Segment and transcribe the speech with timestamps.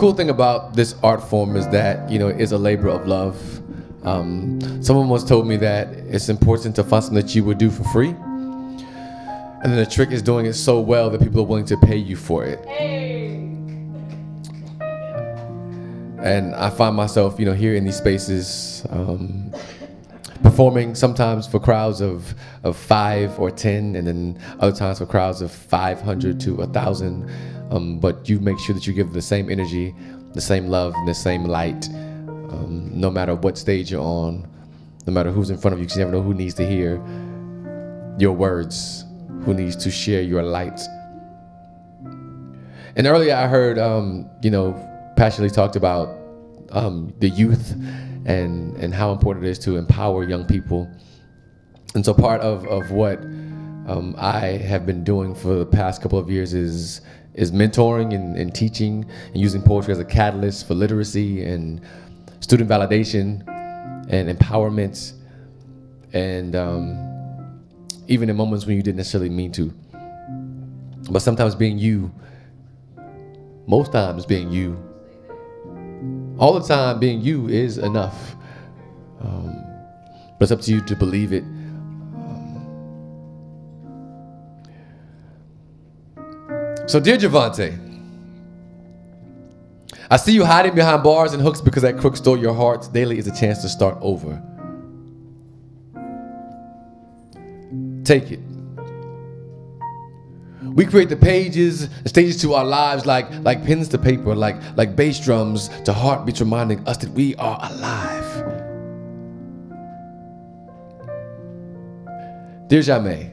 [0.00, 3.36] cool thing about this art form is that you know it's a labor of love.
[4.02, 7.70] Um, someone once told me that it's important to find something that you would do
[7.70, 11.66] for free, and then the trick is doing it so well that people are willing
[11.66, 12.64] to pay you for it.
[12.64, 13.32] Hey.
[16.22, 19.52] And I find myself, you know, here in these spaces, um,
[20.42, 25.42] performing sometimes for crowds of, of five or ten, and then other times for crowds
[25.42, 27.30] of 500 to a thousand.
[27.70, 29.94] Um, but you make sure that you give the same energy,
[30.34, 34.46] the same love, and the same light, um, no matter what stage you're on,
[35.06, 37.02] no matter who's in front of you, because you never know who needs to hear
[38.18, 39.04] your words,
[39.44, 40.80] who needs to share your light.
[42.96, 44.74] And earlier I heard, um, you know,
[45.16, 46.08] passionately talked about
[46.72, 47.72] um, the youth
[48.26, 50.90] and and how important it is to empower young people.
[51.94, 53.18] And so part of of what
[53.86, 57.00] um, I have been doing for the past couple of years is
[57.34, 61.80] is mentoring and, and teaching and using poetry as a catalyst for literacy and
[62.40, 63.46] student validation
[64.08, 65.12] and empowerment
[66.12, 67.60] and um,
[68.08, 69.72] even in moments when you didn't necessarily mean to.
[71.10, 72.12] But sometimes being you,
[73.66, 74.76] most times being you,
[76.38, 78.34] all the time being you is enough.
[79.20, 79.64] Um,
[80.38, 81.44] but it's up to you to believe it.
[86.90, 87.78] So, dear Javante,
[90.10, 92.88] I see you hiding behind bars and hooks because that crook stole your heart.
[92.92, 94.42] Daily is a chance to start over.
[98.02, 98.40] Take it.
[100.64, 104.56] We create the pages and stages to our lives like, like pens to paper, like,
[104.76, 108.26] like bass drums to heartbeats reminding us that we are alive.
[112.66, 113.30] Dear Jamie,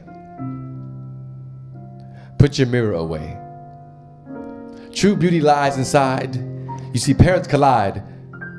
[2.38, 3.36] put your mirror away.
[4.98, 6.34] True beauty lies inside.
[6.92, 8.02] You see parents collide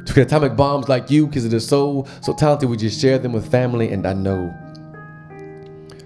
[0.05, 2.69] to create atomic bombs like you because is so, so talented.
[2.69, 4.49] We just share them with family, and I know.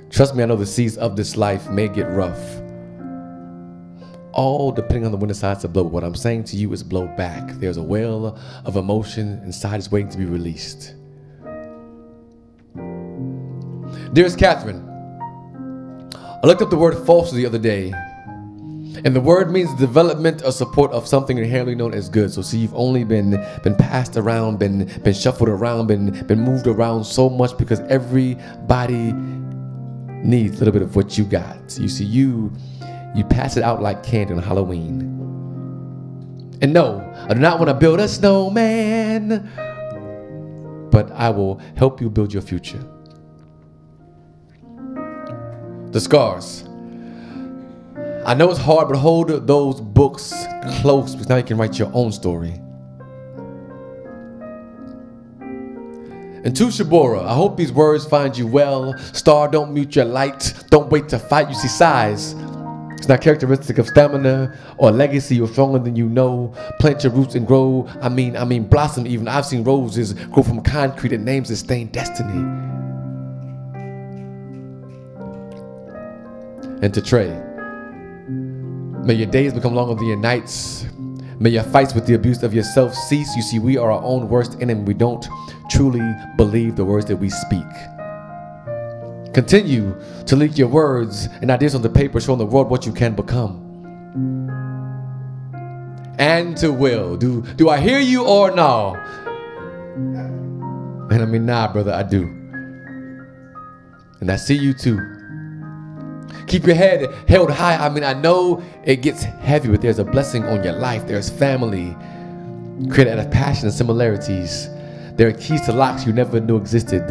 [0.10, 2.42] Trust me, I know the seas of this life may get rough.
[4.32, 5.84] All depending on the wind decides to blow.
[5.84, 7.48] What I'm saying to you is blow back.
[7.60, 8.36] There's a well
[8.66, 10.96] of emotion inside is waiting to be released.
[14.14, 14.84] Dearest Catherine,
[16.16, 17.94] I looked up the word false the other day.
[19.04, 22.31] And the word means development or support of something inherently known as good.
[22.31, 23.31] So see, you've only been
[23.64, 29.14] been passed around, been been shuffled around, been been moved around so much because everybody
[30.24, 31.78] needs a little bit of what you got.
[31.80, 32.52] You see, you
[33.16, 35.10] you pass it out like candy on Halloween.
[36.62, 37.00] And no,
[37.30, 39.52] I do not want to build a snowman,
[40.92, 42.84] but I will help you build your future.
[45.92, 46.70] The scars.
[48.26, 50.34] I know it's hard, but hold those books
[50.82, 52.54] close because now you can write your own story.
[56.46, 58.98] And to Shabora, I hope these words find you well.
[59.14, 60.54] Star, don't mute your light.
[60.70, 61.50] Don't wait to fight.
[61.50, 62.34] You see, size.
[62.98, 65.36] It's not characteristic of stamina or legacy.
[65.36, 66.54] You're stronger than you know.
[66.80, 67.90] Plant your roots and grow.
[68.02, 69.06] I mean, I mean, blossom.
[69.06, 72.40] Even I've seen roses grow from concrete and names that stain destiny.
[76.82, 77.42] And to Trey,
[79.03, 80.86] may your days become longer than your nights.
[81.40, 83.36] May your fights with the abuse of yourself cease.
[83.36, 84.81] You see, we are our own worst enemy.
[84.84, 85.28] We don't
[85.69, 86.02] truly
[86.38, 87.66] believe the words that we speak.
[89.34, 92.94] Continue to leak your words and ideas on the paper, showing the world what you
[92.94, 93.59] can become.
[96.19, 98.96] And to Will, do do I hear you or no?
[99.96, 102.24] And I mean, nah, brother, I do.
[104.22, 105.12] And I see you too.
[106.48, 107.76] Keep your head held high.
[107.76, 111.08] I mean, I know it gets heavy, but there's a blessing on your life.
[111.08, 111.96] There's family,
[112.90, 114.70] created out of passion and similarities.
[115.16, 117.08] There are keys to locks you never knew existed.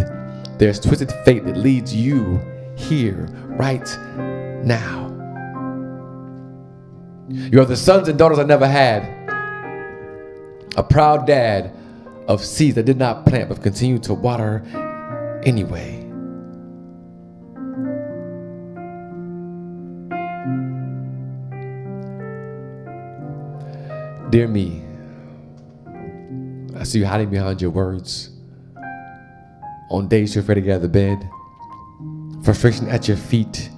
[0.59, 2.41] There's twisted fate that leads you
[2.77, 3.87] here, right
[4.65, 5.09] now.
[7.29, 9.03] You are the sons and daughters I never had.
[10.77, 11.73] A proud dad
[12.29, 14.63] of seeds that did not plant but continue to water
[15.45, 16.02] anyway.
[24.33, 24.83] Dear me,
[26.75, 28.31] I see you hiding behind your words.
[29.91, 31.29] On days you're afraid to get out of the bed,
[32.43, 33.69] frustration at your feet,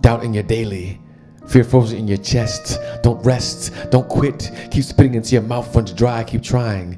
[0.00, 0.98] doubt in your daily,
[1.46, 2.80] fear frozen in your chest.
[3.02, 4.50] Don't rest, don't quit.
[4.70, 6.24] Keep spitting into your mouth runs dry.
[6.24, 6.96] Keep trying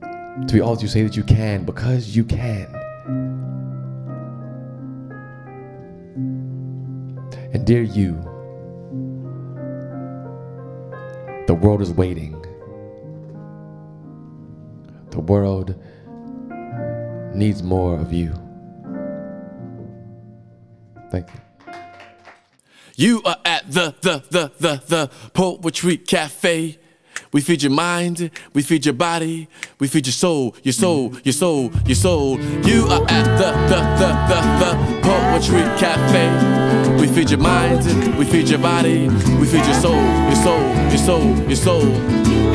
[0.00, 2.72] to be all that you say that you can because you can.
[7.52, 8.27] And dear you,
[11.48, 12.44] The world is waiting.
[15.08, 15.82] The world
[17.34, 18.34] needs more of you.
[21.10, 21.40] Thank you.
[22.96, 26.78] You are at the, the, the, the, the Poetry Cafe.
[27.32, 29.48] We feed your mind, we feed your body,
[29.78, 32.38] we feed your soul, your soul, your soul, your soul.
[32.66, 35.07] You are at the, the, the, the, the
[35.38, 36.98] Poetry Cafe.
[37.00, 39.08] We feed your mind, we feed your body,
[39.38, 41.84] we feed your soul, your soul, your soul, your soul.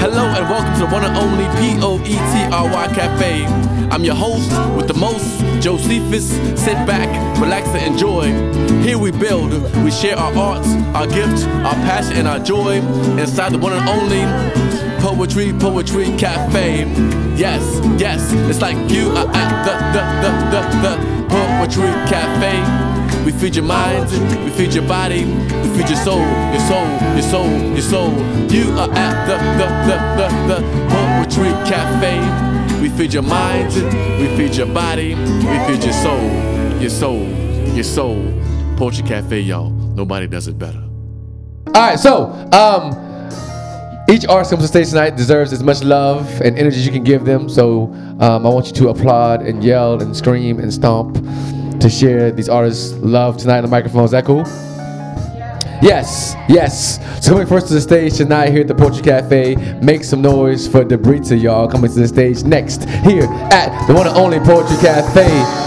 [0.03, 3.45] Hello and welcome to the one and only P O E T R Y Cafe.
[3.89, 6.31] I'm your host with the most, Josephus.
[6.59, 7.07] Sit back,
[7.39, 8.25] relax, and enjoy.
[8.81, 12.81] Here we build, we share our arts, our gifts, our passion, and our joy
[13.17, 14.23] inside the one and only
[14.99, 16.79] Poetry, Poetry Cafe.
[17.37, 17.63] Yes,
[17.97, 23.25] yes, it's like you are at the, the, the, the, the Poetry Cafe.
[23.25, 24.07] We feed your mind,
[24.43, 26.19] we feed your body, we feed your soul,
[26.51, 28.11] your soul, your soul, your soul.
[28.51, 32.79] You are at the, the, the, the, the Poetry Cafe.
[32.79, 33.73] We feed your mind,
[34.21, 36.21] we feed your body, we feed your soul,
[36.79, 37.25] your soul,
[37.73, 38.31] your soul.
[38.77, 39.71] Poetry Cafe, y'all.
[39.71, 40.83] Nobody does it better.
[41.67, 42.91] All right, so um,
[44.09, 46.91] each artist comes to the stage tonight deserves as much love and energy as you
[46.91, 47.47] can give them.
[47.47, 47.85] So
[48.19, 51.15] um, I want you to applaud and yell and scream and stomp
[51.79, 54.03] to share these artists' love tonight on the microphone.
[54.03, 54.43] Is that cool?
[55.81, 56.99] Yes, yes.
[57.23, 60.67] So coming first to the stage tonight here at the Poetry Cafe, make some noise
[60.67, 64.77] for Debrita, y'all, coming to the stage next here at the one and only Poetry
[64.77, 65.62] Cafe.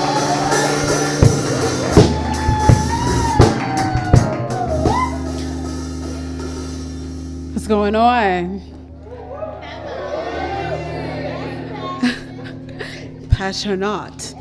[7.66, 8.60] What's going on?
[13.28, 14.34] Passionate.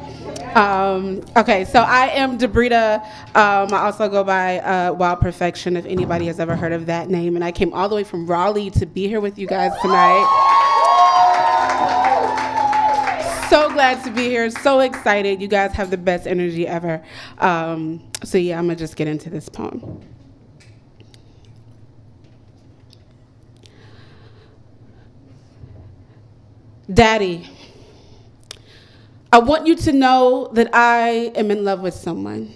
[0.55, 3.03] Um, okay, so I am Debrita.
[3.33, 7.09] Um, I also go by uh, Wild Perfection, if anybody has ever heard of that
[7.09, 7.35] name.
[7.35, 10.27] And I came all the way from Raleigh to be here with you guys tonight.
[13.49, 14.51] So glad to be here.
[14.51, 15.41] So excited.
[15.41, 17.03] You guys have the best energy ever.
[17.39, 19.99] Um, so, yeah, I'm going to just get into this poem.
[26.91, 27.49] Daddy.
[29.31, 32.53] I want you to know that I am in love with someone.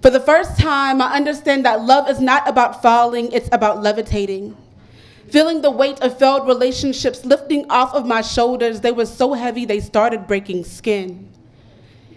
[0.00, 4.56] For the first time, I understand that love is not about falling, it's about levitating.
[5.28, 9.66] Feeling the weight of failed relationships lifting off of my shoulders, they were so heavy
[9.66, 11.28] they started breaking skin.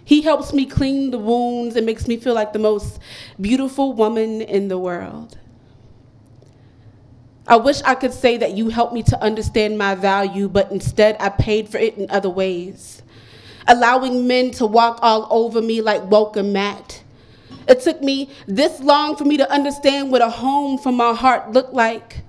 [0.05, 2.99] He helps me clean the wounds and makes me feel like the most
[3.39, 5.37] beautiful woman in the world.
[7.51, 11.17] I wish I could say that you helped me to understand my value, but instead
[11.19, 13.01] I paid for it in other ways
[13.67, 17.01] allowing men to walk all over me like welcome mat.
[17.67, 21.51] It took me this long for me to understand what a home from my heart
[21.51, 22.21] looked like.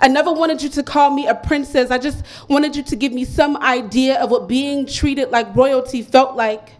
[0.00, 1.90] I never wanted you to call me a princess.
[1.90, 6.02] I just wanted you to give me some idea of what being treated like royalty
[6.02, 6.72] felt like.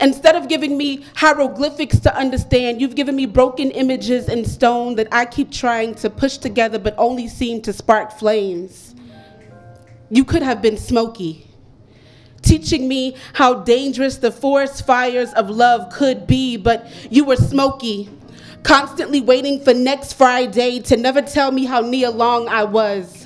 [0.00, 5.08] Instead of giving me hieroglyphics to understand, you've given me broken images in stone that
[5.10, 8.94] I keep trying to push together but only seem to spark flames.
[10.10, 11.46] You could have been Smokey
[12.46, 18.08] teaching me how dangerous the forest fires of love could be, but you were Smokey,
[18.62, 23.25] constantly waiting for next Friday to never tell me how near long I was.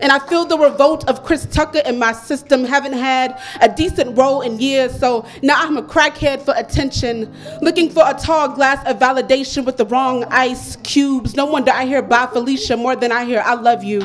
[0.00, 2.64] And I feel the revolt of Chris Tucker in my system.
[2.64, 7.90] Haven't had a decent role in years, so now I'm a crackhead for attention, looking
[7.90, 11.34] for a tall glass of validation with the wrong ice cubes.
[11.34, 14.02] No wonder I hear bye Felicia more than I hear I love you.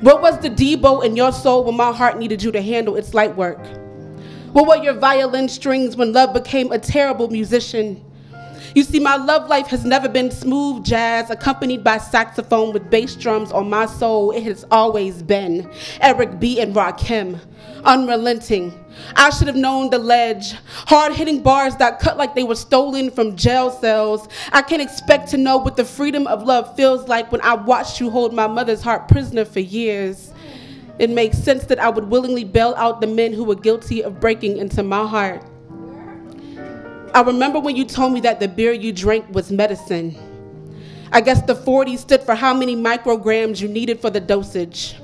[0.00, 3.14] What was the Debo in your soul when my heart needed you to handle its
[3.14, 3.64] light work?
[4.52, 8.04] What were your violin strings when love became a terrible musician?
[8.74, 13.14] You see, my love life has never been smooth jazz accompanied by saxophone with bass
[13.14, 14.30] drums on my soul.
[14.30, 16.60] It has always been Eric B.
[16.60, 17.38] and Rakim,
[17.84, 18.72] unrelenting,
[19.16, 20.54] I should have known the ledge.
[20.86, 24.28] Hard hitting bars that cut like they were stolen from jail cells.
[24.52, 28.00] I can't expect to know what the freedom of love feels like when I watched
[28.00, 30.32] you hold my mother's heart prisoner for years.
[30.98, 34.20] It makes sense that I would willingly bail out the men who were guilty of
[34.20, 35.42] breaking into my heart.
[37.14, 40.16] I remember when you told me that the beer you drank was medicine.
[41.12, 44.96] I guess the 40 stood for how many micrograms you needed for the dosage.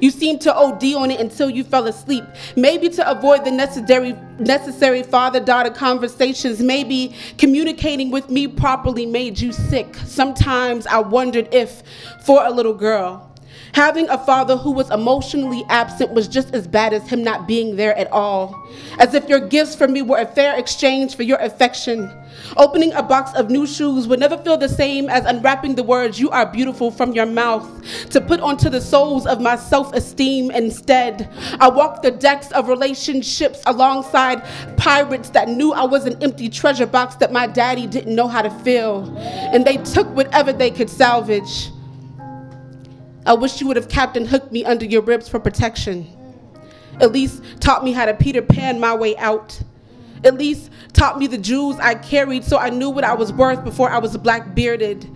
[0.00, 2.24] You seemed to OD on it until you fell asleep.
[2.54, 6.60] Maybe to avoid the necessary, necessary father daughter conversations.
[6.60, 9.96] Maybe communicating with me properly made you sick.
[10.06, 11.82] Sometimes I wondered if,
[12.22, 13.33] for a little girl,
[13.74, 17.74] Having a father who was emotionally absent was just as bad as him not being
[17.74, 18.68] there at all.
[19.00, 22.08] As if your gifts for me were a fair exchange for your affection.
[22.56, 26.20] Opening a box of new shoes would never feel the same as unwrapping the words,
[26.20, 27.68] You are beautiful, from your mouth,
[28.10, 30.52] to put onto the soles of my self esteem.
[30.52, 31.28] Instead,
[31.58, 34.44] I walked the decks of relationships alongside
[34.76, 38.42] pirates that knew I was an empty treasure box that my daddy didn't know how
[38.42, 39.12] to fill.
[39.18, 41.70] And they took whatever they could salvage.
[43.26, 46.06] I wish you would have Captain Hooked me under your ribs for protection.
[47.00, 49.60] At least taught me how to Peter Pan my way out.
[50.24, 53.64] At least taught me the jewels I carried so I knew what I was worth
[53.64, 55.10] before I was black bearded.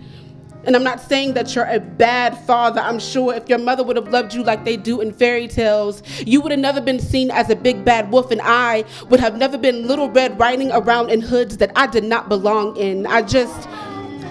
[0.65, 2.81] And I'm not saying that you're a bad father.
[2.81, 6.03] I'm sure if your mother would have loved you like they do in fairy tales,
[6.25, 9.37] you would have never been seen as a big bad wolf, and I would have
[9.37, 13.07] never been Little Red riding around in hoods that I did not belong in.
[13.07, 13.69] I just.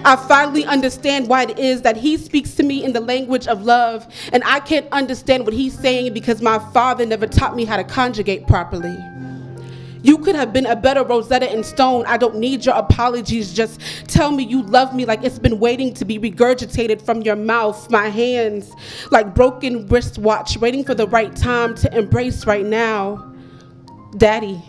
[0.05, 3.63] I finally understand why it is that he speaks to me in the language of
[3.63, 7.77] love, and I can't understand what he's saying because my father never taught me how
[7.77, 8.97] to conjugate properly.
[10.01, 12.05] You could have been a better Rosetta in Stone.
[12.05, 13.53] I don't need your apologies.
[13.53, 17.35] Just tell me you love me like it's been waiting to be regurgitated from your
[17.35, 17.89] mouth.
[17.91, 18.71] My hands,
[19.11, 23.33] like broken wristwatch, waiting for the right time to embrace right now.
[24.15, 24.61] Daddy,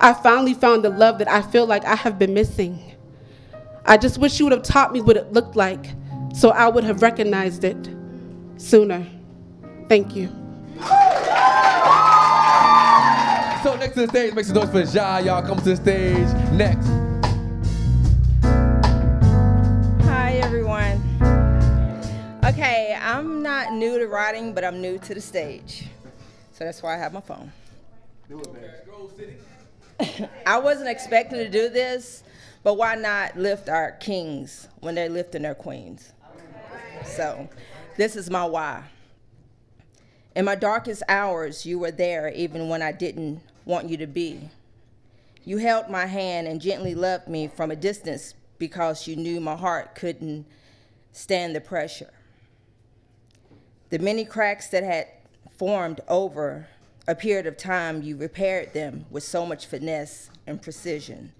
[0.00, 2.93] I finally found the love that I feel like I have been missing.
[3.86, 5.86] I just wish you would have taught me what it looked like
[6.34, 7.88] so I would have recognized it
[8.56, 9.06] sooner.
[9.88, 10.28] Thank you.
[13.62, 15.18] So next to the stage, make some noise for Ja.
[15.18, 16.86] Y'all come to the stage next.
[20.06, 21.00] Hi, everyone.
[22.44, 25.86] Okay, I'm not new to writing, but I'm new to the stage.
[26.52, 27.52] So that's why I have my phone.
[30.46, 32.24] I wasn't expecting to do this,
[32.64, 36.12] but why not lift our kings when they're lifting their queens?
[37.04, 37.48] So,
[37.96, 38.84] this is my why.
[40.34, 44.48] In my darkest hours, you were there even when I didn't want you to be.
[45.44, 49.56] You held my hand and gently loved me from a distance because you knew my
[49.56, 50.46] heart couldn't
[51.12, 52.12] stand the pressure.
[53.90, 55.06] The many cracks that had
[55.56, 56.66] formed over
[57.06, 61.32] a period of time, you repaired them with so much finesse and precision.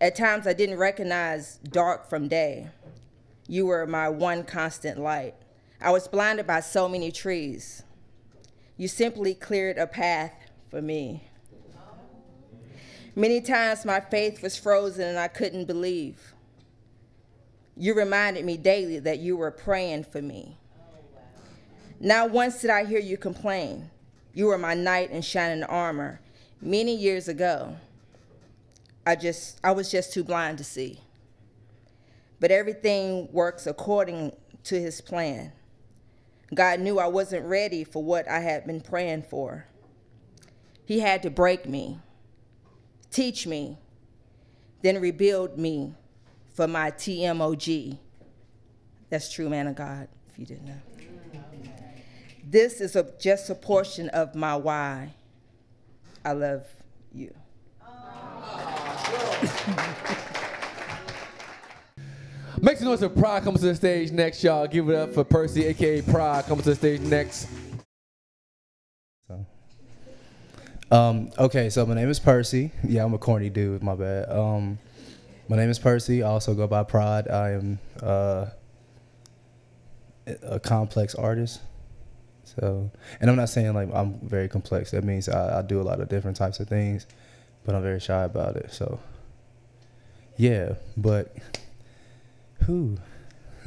[0.00, 2.68] At times, I didn't recognize dark from day.
[3.48, 5.34] You were my one constant light.
[5.80, 7.82] I was blinded by so many trees.
[8.76, 10.32] You simply cleared a path
[10.70, 11.24] for me.
[13.16, 16.34] Many times my faith was frozen and I couldn't believe.
[17.76, 20.56] You reminded me daily that you were praying for me.
[21.98, 23.90] Not once did I hear you complain.
[24.32, 26.20] You were my knight in shining armor
[26.60, 27.76] many years ago.
[29.08, 31.00] I just I was just too blind to see.
[32.40, 34.32] But everything works according
[34.64, 35.52] to his plan.
[36.54, 39.66] God knew I wasn't ready for what I had been praying for.
[40.84, 42.00] He had to break me
[43.10, 43.78] teach me,
[44.82, 45.94] then rebuild me
[46.54, 47.98] for my TMOG.
[49.10, 50.80] That's true, man of God, if you didn't know.
[52.44, 55.14] This is a, just a portion of my why.
[56.24, 56.66] I love.
[62.60, 64.66] Make some noise for Pride comes to the stage next, y'all.
[64.66, 67.46] Give it up for Percy, aka Pride, coming to the stage next.
[69.28, 69.46] So.
[70.90, 72.72] Um, okay, so my name is Percy.
[72.82, 73.80] Yeah, I'm a corny dude.
[73.82, 74.28] My bad.
[74.28, 74.78] Um,
[75.48, 76.24] my name is Percy.
[76.24, 77.28] I also go by Pride.
[77.28, 78.46] I am uh,
[80.42, 81.60] a complex artist.
[82.42, 82.90] So,
[83.20, 84.90] and I'm not saying like I'm very complex.
[84.90, 87.06] That means I, I do a lot of different types of things,
[87.64, 88.72] but I'm very shy about it.
[88.72, 88.98] So,
[90.38, 90.74] yeah.
[90.96, 91.36] But
[92.64, 92.96] who?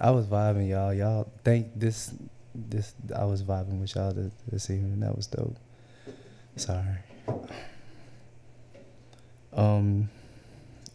[0.00, 0.94] I was vibing, y'all.
[0.94, 2.14] Y'all think this
[2.54, 5.00] this I was vibing with y'all this, this evening.
[5.00, 5.56] That was dope.
[6.56, 6.98] Sorry.
[9.52, 10.08] Um.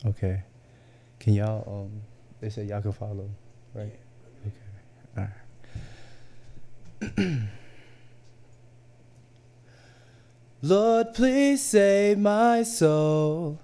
[0.05, 0.41] Okay.
[1.19, 2.01] Can y'all um?
[2.39, 3.29] They said y'all can follow,
[3.73, 3.93] right?
[4.47, 4.55] Okay.
[5.17, 5.27] All
[7.01, 7.41] right.
[10.61, 13.59] Lord, please save my soul.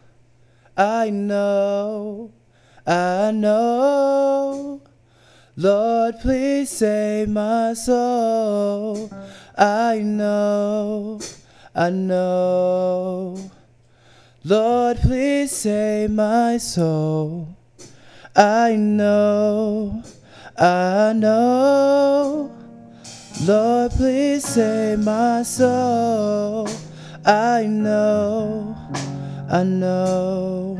[0.75, 2.31] I know,
[2.85, 4.81] I know.
[5.55, 9.11] Lord, please save my soul.
[9.55, 11.21] I know,
[11.75, 13.51] I know.
[14.43, 17.55] Lord, please save my soul.
[18.35, 20.03] I know,
[20.57, 22.51] I know.
[23.45, 26.67] Lord, please save my soul.
[27.25, 28.75] I know,
[29.53, 30.79] I know.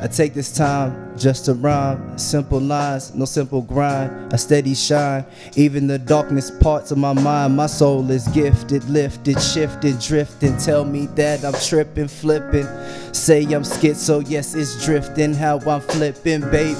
[0.00, 2.16] I take this time just to rhyme.
[2.16, 4.32] Simple lines, no simple grind.
[4.32, 5.26] A steady shine.
[5.56, 10.56] Even the darkness parts of my mind, my soul is gifted, lifted, shifted, drifting.
[10.58, 12.68] Tell me that I'm tripping, flipping.
[13.12, 15.34] Say I'm schizo, yes, it's drifting.
[15.34, 16.78] How I'm flipping, baby.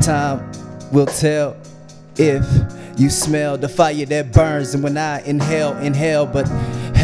[0.00, 0.50] Time
[0.92, 1.58] will tell
[2.16, 2.42] if
[2.96, 6.48] you smell the fire that burns, and when I inhale, inhale, but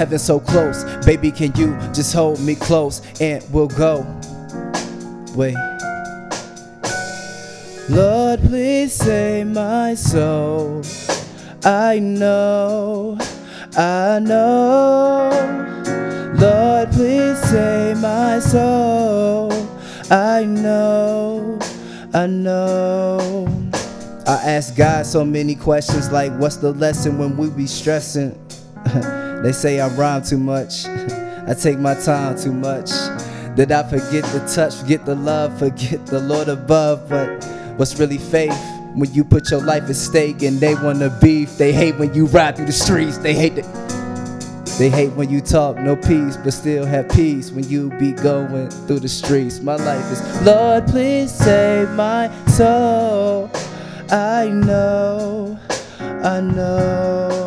[0.02, 0.82] heaven so close.
[1.06, 4.04] Baby, can you just hold me close and we'll go?
[5.37, 5.54] Wait.
[7.88, 10.82] Lord, please save my soul.
[11.62, 13.16] I know,
[13.76, 15.30] I know.
[16.35, 19.52] Lord, please save my soul.
[20.11, 21.61] I know,
[22.12, 23.47] I know.
[24.26, 28.37] I ask God so many questions like, what's the lesson when we be stressing?
[29.42, 30.87] They say I rhyme too much.
[31.46, 32.90] I take my time too much.
[33.56, 37.08] Did I forget the touch, forget the love, forget the Lord above?
[37.08, 37.44] But
[37.76, 38.56] what's really faith?
[38.94, 42.26] When you put your life at stake and they wanna beef, they hate when you
[42.26, 43.18] ride through the streets.
[43.18, 43.62] They hate the,
[44.78, 48.70] they hate when you talk no peace, but still have peace when you be going
[48.70, 49.61] through the streets.
[49.61, 53.50] My life is Lord, please save my soul.
[54.11, 55.58] I know,
[56.00, 57.41] I know.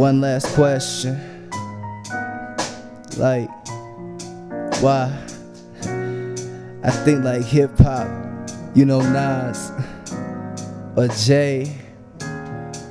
[0.00, 1.20] One last question.
[3.18, 3.50] Like,
[4.80, 5.12] why?
[6.82, 8.08] I think like hip hop,
[8.74, 9.70] you know, Nas
[10.96, 11.76] or Jay,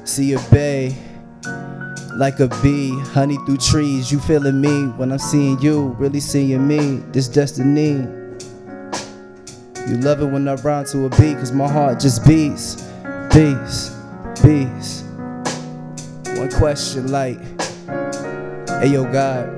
[0.03, 0.95] see a bay
[2.15, 4.11] like a bee, honey through trees.
[4.11, 6.97] You feeling me when I'm seeing you, really seeing me.
[7.11, 8.07] This destiny.
[9.87, 12.75] You love it when I rhyme to a beat, cause my heart just beats,
[13.33, 13.95] beats,
[14.43, 14.98] beats
[16.39, 17.37] one question like,
[18.79, 19.49] hey yo, God,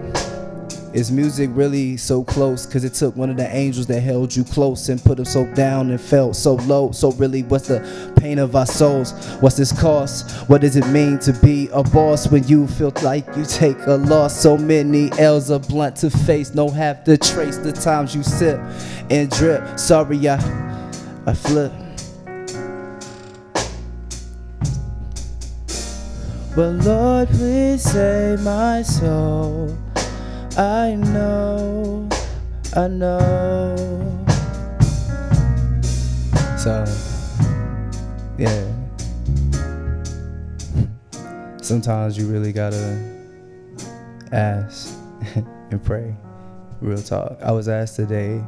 [0.95, 2.65] is music really so close?
[2.65, 5.45] Cause it took one of the angels that held you close and put him so
[5.53, 6.91] down and felt so low.
[6.91, 9.11] So really, what's the pain of our souls?
[9.41, 10.31] What's this cost?
[10.49, 13.97] What does it mean to be a boss when you feel like you take a
[13.97, 14.35] loss?
[14.35, 18.59] So many L's are blunt to face, no have to trace the times you sip
[19.11, 19.77] and drip.
[19.77, 20.35] Sorry, I,
[21.27, 21.71] I flip.
[26.53, 29.73] But Lord, please save my soul.
[30.57, 32.09] I know,
[32.75, 34.25] I know.
[36.57, 36.83] So,
[38.37, 38.65] yeah.
[41.61, 42.99] Sometimes you really gotta
[44.33, 44.93] ask
[45.35, 46.13] and pray.
[46.81, 47.37] Real talk.
[47.41, 48.43] I was asked today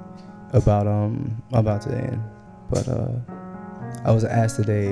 [0.51, 2.21] about um I'm about to end,
[2.69, 3.13] but uh
[4.03, 4.91] I was asked today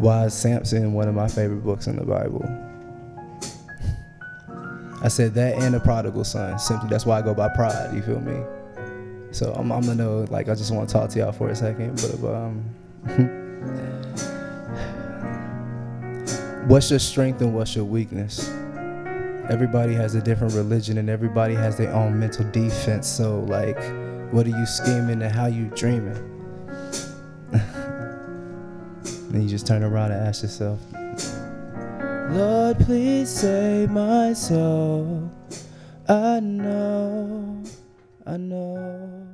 [0.00, 2.42] why is Samson one of my favorite books in the Bible?
[5.02, 6.58] I said that and the prodigal son.
[6.58, 8.42] Simply that's why I go by pride, you feel me?
[9.30, 11.96] So I'm, I'm gonna know, like I just wanna talk to y'all for a second,
[12.22, 12.64] but um
[16.66, 18.48] what's your strength and what's your weakness?
[19.50, 23.06] Everybody has a different religion and everybody has their own mental defense.
[23.06, 23.78] So like
[24.32, 26.39] what are you scheming and how you dreaming?
[29.30, 30.80] Then you just turn around and ask yourself,
[32.32, 35.30] Lord, please save my soul.
[36.08, 37.62] I know,
[38.26, 39.26] I know.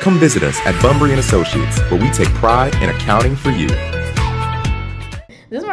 [0.00, 3.68] Come visit us at Bunbury and Associates, where we take pride in accounting for you.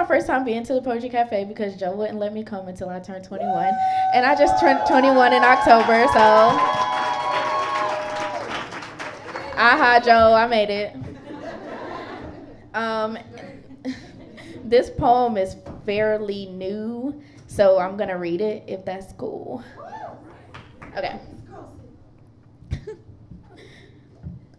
[0.09, 2.99] First time being to the Poetry Cafe because Joe wouldn't let me come until I
[2.99, 3.71] turned 21.
[4.15, 6.19] And I just turned 21 in October, so.
[9.55, 10.95] Aha, Joe, I made it.
[12.73, 13.19] Um,
[14.63, 19.63] this poem is fairly new, so I'm gonna read it if that's cool.
[20.97, 21.19] Okay.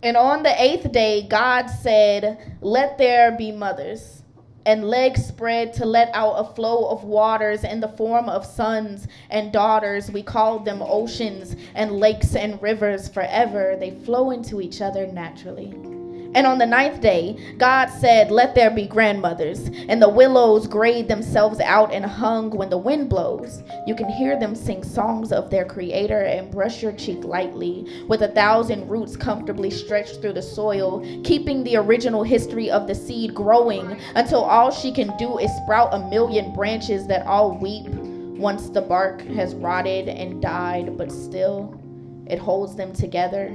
[0.04, 4.19] and on the eighth day, God said, Let there be mothers
[4.66, 9.08] and legs spread to let out a flow of waters in the form of sons
[9.30, 10.10] and daughters.
[10.10, 13.76] We call them oceans and lakes and rivers forever.
[13.78, 15.99] They flow into each other naturally.
[16.32, 19.68] And on the ninth day, God said, Let there be grandmothers.
[19.88, 23.64] And the willows grayed themselves out and hung when the wind blows.
[23.86, 28.22] You can hear them sing songs of their creator and brush your cheek lightly, with
[28.22, 33.34] a thousand roots comfortably stretched through the soil, keeping the original history of the seed
[33.34, 38.70] growing until all she can do is sprout a million branches that all weep once
[38.70, 41.80] the bark has rotted and died, but still
[42.26, 43.50] it holds them together.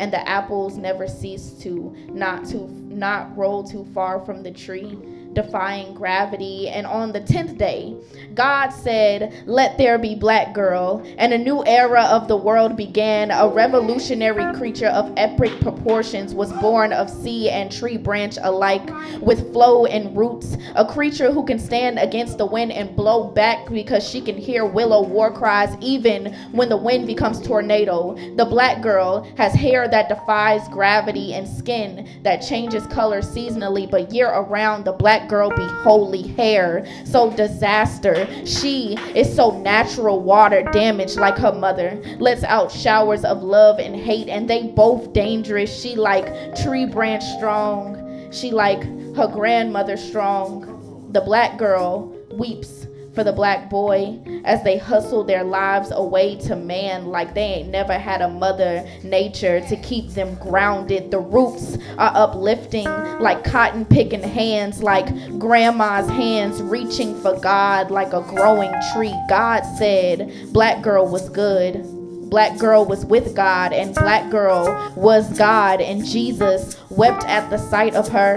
[0.00, 4.98] And the apples never cease to not to not roll too far from the tree
[5.32, 6.68] defying gravity.
[6.68, 7.96] And on the 10th day,
[8.34, 11.02] God said, Let there be black girl.
[11.18, 13.30] And a new era of the world began.
[13.30, 18.88] A revolutionary creature of epic proportions was born of sea and tree branch alike,
[19.20, 20.56] with flow and roots.
[20.74, 24.64] A creature who can stand against the wind and blow back because she can hear
[24.64, 28.14] willow war cries even when the wind becomes tornado.
[28.36, 34.12] The black girl has hair that defies gravity and skin that changes color seasonally, but
[34.12, 36.86] year around, the black girl be holy hair.
[37.04, 38.26] So disaster.
[38.46, 42.00] She is so natural water damage like her mother.
[42.18, 45.80] Lets out showers of love and hate, and they both dangerous.
[45.80, 48.30] She like tree branch strong.
[48.32, 48.82] She like
[49.16, 51.08] her grandmother strong.
[51.12, 56.54] The black girl weeps for the black boy as they hustle their lives away to
[56.54, 61.10] man like they ain't never had a mother nature to keep them grounded.
[61.10, 62.84] The roots are uplifting
[63.20, 65.06] like cotton picking hands, like
[65.38, 69.14] grandma's hands reaching for God like a growing tree.
[69.28, 71.84] God said, Black girl was good.
[72.30, 77.58] Black girl was with God, and black girl was God, and Jesus wept at the
[77.58, 78.36] sight of her,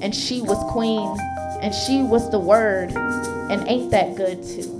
[0.00, 1.14] and she was queen,
[1.60, 2.94] and she was the word
[3.50, 4.72] and ain't that good too?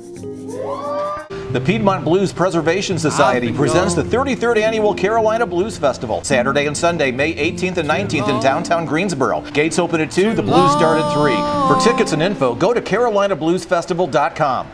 [1.52, 7.10] The Piedmont Blues Preservation Society presents the 33rd Annual Carolina Blues Festival, Saturday and Sunday,
[7.10, 9.40] May 18th and 19th in downtown Greensboro.
[9.52, 11.34] Gates open at 2, the Blues start at 3.
[11.68, 14.66] For tickets and info, go to carolinabluesfestival.com.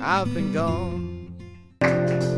[0.00, 2.31] I've been gone.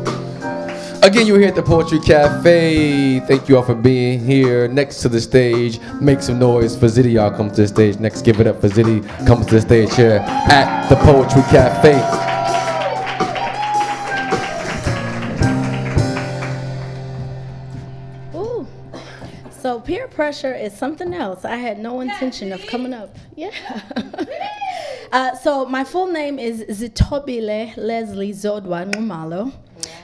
[1.05, 3.19] Again, you're here at the Poetry Cafe.
[3.27, 4.67] Thank you all for being here.
[4.67, 7.13] Next to the stage, make some noise for Ziddy.
[7.13, 7.99] Y'all come to the stage.
[7.99, 9.05] Next, give it up for Ziddy.
[9.27, 10.17] Comes to the stage here
[10.49, 11.93] at the Poetry Cafe.
[18.35, 18.65] Ooh.
[19.51, 21.45] So peer pressure is something else.
[21.45, 23.15] I had no intention of coming up.
[23.35, 23.51] Yeah.
[25.11, 29.53] uh, so my full name is Zitobile Leslie Zodwa Ngumalo.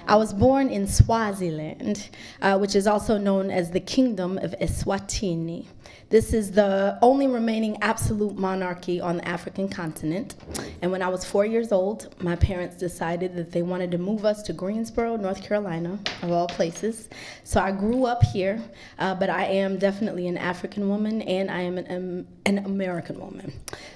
[0.08, 2.10] I was born in Swaziland,
[2.42, 5.68] uh, which is also known as the Kingdom of Eswatini.
[6.12, 10.36] This is the only remaining absolute monarchy on the African continent.
[10.82, 14.26] And when I was four years old, my parents decided that they wanted to move
[14.26, 17.08] us to Greensboro, North Carolina, of all places.
[17.46, 18.62] So I grew up here,
[19.00, 23.18] uh, but I am definitely an African woman and I am an, um, an American
[23.18, 23.54] woman.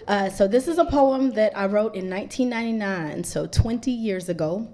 [0.08, 4.70] Uh, so this is a poem that I wrote in 1999, so 20 years ago.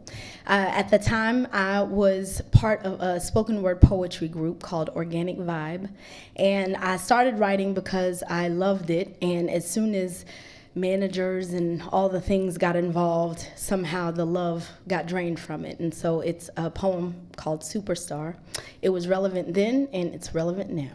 [0.48, 5.38] Uh, at the time, I was part of a spoken word poetry group called Organic
[5.38, 5.90] Vibe,
[6.36, 9.18] and I started writing because I loved it.
[9.22, 10.26] And as soon as
[10.74, 15.80] managers and all the things got involved, somehow the love got drained from it.
[15.80, 18.36] And so it's a poem called Superstar.
[18.82, 20.92] It was relevant then, and it's relevant now.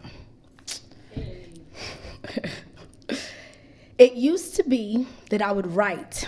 [3.97, 6.27] it used to be that I would write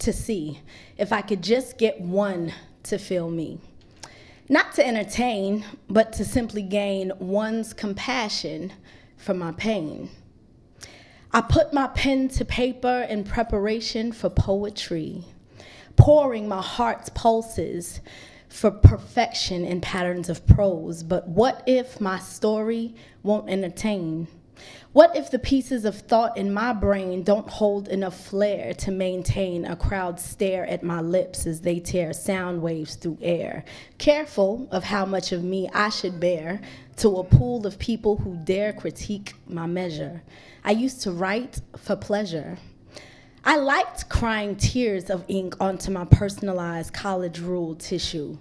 [0.00, 0.60] to see
[0.98, 2.52] if I could just get one
[2.84, 3.58] to feel me.
[4.48, 8.74] Not to entertain, but to simply gain one's compassion
[9.24, 10.10] for my pain.
[11.32, 15.24] I put my pen to paper in preparation for poetry,
[15.96, 18.00] pouring my heart's pulses
[18.48, 21.02] for perfection in patterns of prose.
[21.02, 24.28] But what if my story won't entertain?
[24.92, 29.64] What if the pieces of thought in my brain don't hold enough flair to maintain
[29.64, 33.64] a crowd stare at my lips as they tear sound waves through air?
[33.98, 36.60] Careful of how much of me I should bear
[36.98, 40.22] to a pool of people who dare critique my measure.
[40.64, 42.58] I used to write for pleasure.
[43.44, 48.38] I liked crying tears of ink onto my personalized college ruled tissue.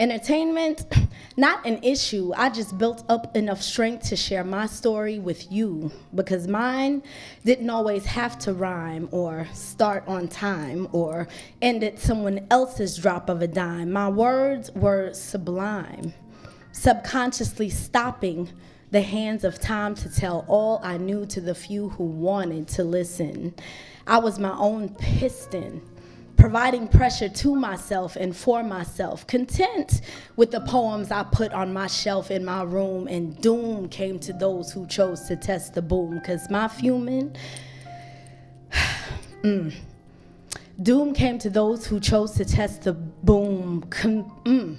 [0.00, 0.86] Entertainment,
[1.36, 2.32] not an issue.
[2.34, 7.02] I just built up enough strength to share my story with you because mine
[7.44, 11.28] didn't always have to rhyme or start on time or
[11.60, 13.92] end at someone else's drop of a dime.
[13.92, 16.14] My words were sublime,
[16.72, 18.48] subconsciously stopping
[18.92, 22.84] the hands of time to tell all I knew to the few who wanted to
[22.84, 23.52] listen.
[24.06, 25.82] I was my own piston
[26.40, 30.00] providing pressure to myself and for myself, content
[30.36, 34.32] with the poems I put on my shelf in my room, and doom came to
[34.32, 37.36] those who chose to test the boom, because my fuming,
[39.44, 39.74] mm,
[40.82, 43.82] doom came to those who chose to test the boom.
[43.82, 44.78] Mm.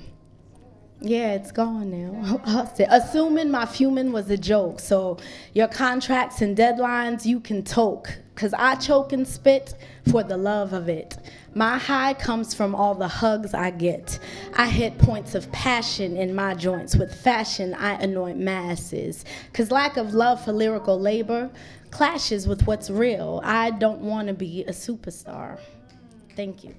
[1.03, 2.39] Yeah, it's gone now.
[2.89, 4.79] Assuming my fuming was a joke.
[4.79, 5.17] So
[5.53, 8.19] your contracts and deadlines you can toke.
[8.35, 9.75] Cause I choke and spit
[10.09, 11.17] for the love of it.
[11.53, 14.19] My high comes from all the hugs I get.
[14.55, 16.95] I hit points of passion in my joints.
[16.95, 19.25] With fashion, I anoint masses.
[19.53, 21.51] Cause lack of love for lyrical labor
[21.89, 23.41] clashes with what's real.
[23.43, 25.59] I don't wanna be a superstar.
[26.35, 26.73] Thank you.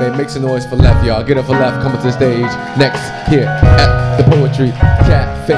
[0.00, 1.22] Hey, make some noise for left, y'all.
[1.22, 2.40] Get up for left, coming to the stage
[2.78, 5.54] next here at the Poetry Cafe.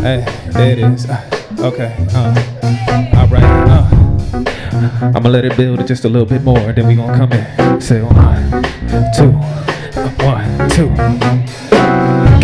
[0.00, 1.10] Hey, there it is.
[1.10, 1.20] Uh,
[1.58, 1.92] Okay.
[2.14, 2.32] Uh,
[3.18, 3.42] all right.
[3.42, 7.80] Uh, I'ma let it build just a little bit more, then we gonna come in.
[7.80, 8.62] Say one,
[9.12, 9.32] two,
[10.24, 11.57] one, two.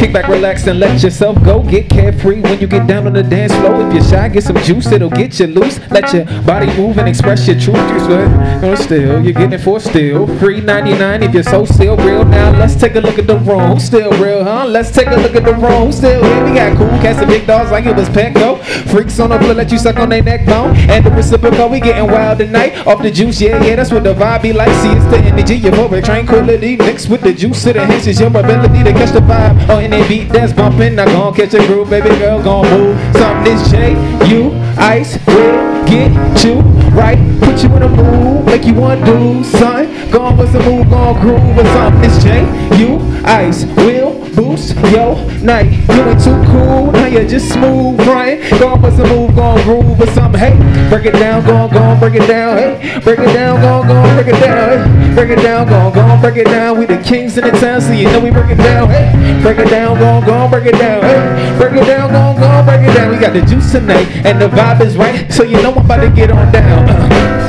[0.05, 1.63] Kick back, relax, and let yourself go.
[1.63, 3.89] Get carefree when you get down on the dance floor.
[3.89, 5.81] If you're shy, get some juice, it'll get you loose.
[5.91, 7.79] Let your body move and express your truth.
[7.91, 10.27] You sweat, no still, you're getting it for still.
[10.39, 12.23] Free 99 if you're so still real.
[12.23, 13.81] Now let's take a look at the room.
[13.81, 14.67] Still real, huh?
[14.67, 15.91] Let's take a look at the room.
[15.91, 16.45] Still here?
[16.45, 18.63] We got cool cats and big dogs like it was Petco.
[18.91, 20.77] Freaks on the floor, let you suck on their neck bone.
[20.77, 22.87] And the reciprocal, we getting wild tonight.
[22.87, 24.69] Off the juice, yeah, yeah, that's what the vibe be like.
[24.83, 27.65] See, it's the energy, your tranquility mixed with the juice.
[27.65, 29.67] It enhances your ability to catch the vibe.
[29.71, 30.97] Oh, they beat that's bumping.
[30.97, 32.99] Now gon' catch a groove, baby girl, gon' move.
[33.17, 33.93] Something this J,
[34.29, 36.11] U, ice, will get
[36.45, 37.19] you right.
[37.41, 40.11] Put you in a mood, make you want to do, son.
[40.11, 41.59] Gon' bust a move, gon' groove.
[41.59, 42.43] Or something this J,
[42.79, 45.71] U, ice, will boost yo night.
[45.95, 48.41] You ain't too cool, now you're just smooth, right?
[48.59, 50.41] Gon' bust a move, gon' groove or something.
[50.41, 52.59] Hey, break it down, gon' gon' break it down.
[52.59, 54.89] Hey, break it down, gon' gon' break it down.
[54.89, 56.79] Hey, break it down, gon' gon' break it down.
[56.79, 58.89] We the kings in the town, so you know we break it down.
[58.91, 61.03] Hey, break it down, gon' gon' break it down.
[61.03, 63.13] Hey, break it down, gon' gon' break it down.
[63.13, 66.01] We got the juice tonight, and the vibe is right, so you know I'm about
[66.01, 66.89] to get on down.
[66.89, 67.44] Uh.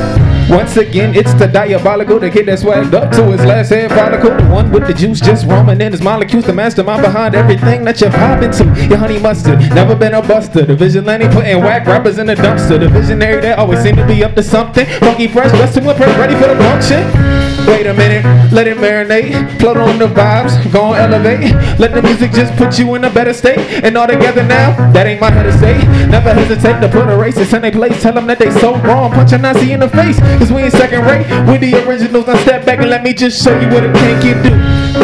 [0.50, 4.30] Once again, it's the diabolical, the kid that swagged up to his last head follicle.
[4.30, 8.00] The one with the juice just roaming in his molecules, the mastermind behind everything that
[8.00, 8.88] you're vibing to.
[8.88, 10.64] Your honey mustard, never been a buster.
[10.64, 12.80] The vigilante putting whack rappers in the dumpster.
[12.80, 14.86] The visionary that always seem to be up to something.
[15.00, 17.46] Funky fresh, dressed to impress, ready for the function.
[17.68, 19.60] Wait a minute, let it marinate.
[19.60, 21.52] Float on the vibes, gon' elevate.
[21.80, 23.58] Let the music just put you in a better state.
[23.84, 25.76] And all together now, that ain't my head to say.
[26.08, 28.00] Never hesitate to put a racist in their place.
[28.04, 30.20] Tell them that they so wrong, punch a Nazi in the face.
[30.40, 31.26] Cause we ain't second rate.
[31.50, 34.20] We the originals, now step back and let me just show you what a king
[34.22, 34.54] can do.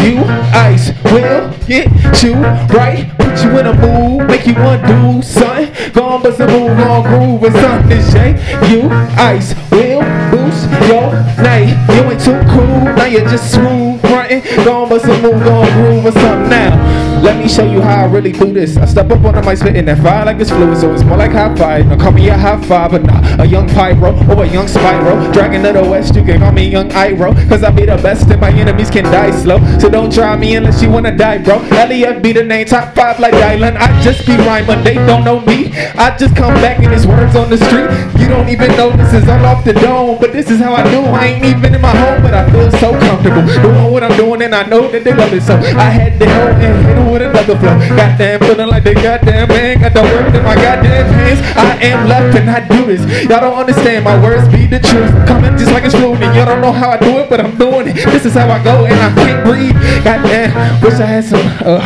[0.08, 1.88] You, ice, will get
[2.24, 2.36] you
[2.76, 3.10] right.
[3.20, 5.72] Put you in a mood, make you undo, son.
[5.94, 8.32] Gon' bust a move, on groove or something, J.
[8.70, 11.76] You, ice, will boost your night.
[11.96, 14.42] You ain't too cool, now you're just smooth frontin'.
[14.66, 17.01] Gon' bust a move, on groove or something now.
[17.22, 18.78] Let me show you how I really do this.
[18.78, 21.18] I step up on the mic spitting that fire like it's fluid, so it's more
[21.18, 21.86] like high five.
[21.86, 25.32] Now call me a high five, but not a young pyro or a young spyro.
[25.32, 27.38] Dragon of the West, you can call me young Iroh.
[27.48, 29.60] Cause I be the best and my enemies can die slow.
[29.78, 31.60] So don't try me unless you wanna die, bro.
[31.70, 33.78] LEF be the name, top five like Dylan.
[33.78, 35.72] I just be rhyming, they don't know me.
[35.98, 37.90] I just come back and it's words on the street.
[38.20, 40.90] You don't even know this is all off the dome, but this is how I
[40.90, 41.02] do.
[41.02, 44.42] I ain't even in my home, but I feel so comfortable doing what I'm doing,
[44.42, 45.44] and I know that they love it.
[45.44, 47.76] So I had to go and hit with another flow.
[47.92, 51.40] Goddamn, feeling like the goddamn man got the work in my goddamn hands.
[51.58, 53.04] I am left and I do this.
[53.30, 55.12] Y'all don't understand, my words be the truth.
[55.28, 57.58] Coming just like it's fluid, and y'all don't know how I do it, but I'm
[57.58, 57.96] doing it.
[57.96, 59.76] This is how I go, and I can't breathe.
[60.04, 61.46] Goddamn, wish I had some.
[61.60, 61.84] Uh,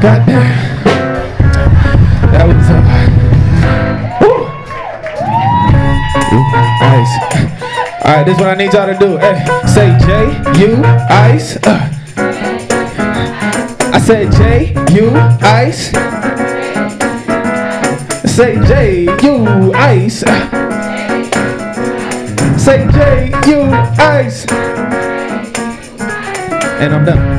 [0.00, 0.84] goddamn,
[2.32, 2.68] that was.
[2.68, 2.84] Uh,
[4.20, 4.44] woo.
[6.84, 7.14] Ice.
[8.04, 9.16] All right, this is what I need y'all to do.
[9.16, 11.56] Hey, say J U ice.
[11.66, 12.03] Uh.
[13.94, 15.92] I said J U ice.
[18.28, 20.18] Say J U ice.
[22.60, 23.60] Say J U
[24.02, 24.46] ice.
[26.80, 27.33] And I'm done.